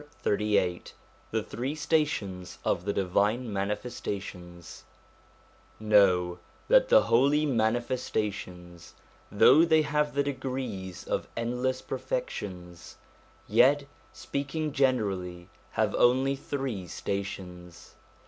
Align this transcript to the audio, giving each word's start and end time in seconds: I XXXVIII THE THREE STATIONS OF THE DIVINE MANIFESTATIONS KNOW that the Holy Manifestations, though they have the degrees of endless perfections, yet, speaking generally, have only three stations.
I 0.01 0.27
XXXVIII 0.27 0.83
THE 1.29 1.43
THREE 1.43 1.75
STATIONS 1.75 2.57
OF 2.65 2.85
THE 2.85 2.93
DIVINE 2.93 3.53
MANIFESTATIONS 3.53 4.85
KNOW 5.79 6.39
that 6.67 6.89
the 6.89 7.03
Holy 7.03 7.45
Manifestations, 7.45 8.95
though 9.31 9.63
they 9.63 9.83
have 9.83 10.15
the 10.15 10.23
degrees 10.23 11.03
of 11.03 11.27
endless 11.37 11.83
perfections, 11.83 12.97
yet, 13.47 13.85
speaking 14.11 14.71
generally, 14.73 15.49
have 15.73 15.93
only 15.93 16.35
three 16.35 16.87
stations. 16.87 17.93